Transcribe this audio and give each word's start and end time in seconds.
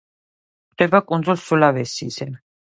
გვხვდება 0.63 1.03
კუნძულ 1.13 1.39
სულავესიზე. 1.45 2.31